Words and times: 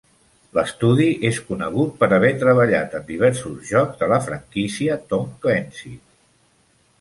L'estudi 0.57 1.09
és 1.29 1.41
conegut 1.49 1.91
per 1.99 2.09
haver 2.17 2.31
treballat 2.43 2.95
en 3.01 3.05
diversos 3.11 3.69
jocs 3.73 4.01
de 4.01 4.09
la 4.15 4.19
franquícia 4.31 4.97
Tom 5.13 5.29
Clancy. 5.45 5.95